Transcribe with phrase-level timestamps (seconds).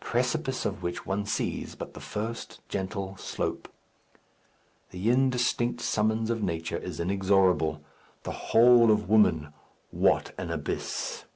[0.00, 3.68] Precipice of which one sees but the first gentle slope!
[4.92, 7.82] The indistinct summons of nature is inexorable.
[8.22, 9.52] The whole of woman
[9.90, 11.26] what an abyss!